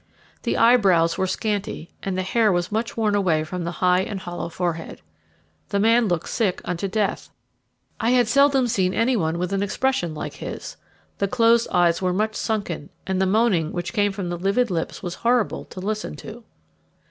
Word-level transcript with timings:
The 0.41 0.57
eyebrows 0.57 1.15
were 1.15 1.27
scanty, 1.27 1.91
and 2.01 2.17
the 2.17 2.23
hair 2.23 2.51
was 2.51 2.71
much 2.71 2.97
worn 2.97 3.13
away 3.13 3.43
from 3.43 3.65
the 3.65 3.73
high 3.85 4.01
and 4.01 4.19
hollow 4.19 4.49
forehead. 4.49 4.99
The 5.69 5.79
man 5.79 6.07
looked 6.07 6.27
sick 6.27 6.59
unto 6.65 6.87
death. 6.87 7.29
I 7.99 8.09
had 8.09 8.27
seldom 8.27 8.67
seen 8.67 8.95
any 8.95 9.15
one 9.15 9.37
with 9.37 9.53
an 9.53 9.61
expression 9.61 10.15
like 10.15 10.33
his 10.33 10.75
the 11.19 11.27
closed 11.27 11.67
eyes 11.71 12.01
were 12.01 12.13
much 12.13 12.33
sunken, 12.35 12.89
and 13.05 13.21
the 13.21 13.27
moaning 13.27 13.73
which 13.73 13.93
came 13.93 14.11
from 14.11 14.29
the 14.29 14.39
livid 14.39 14.71
lips 14.71 15.03
was 15.03 15.13
horrible 15.21 15.65
to 15.65 15.79
listen 15.79 16.15
to. 16.15 16.43